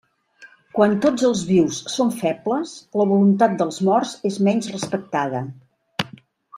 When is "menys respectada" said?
4.51-5.45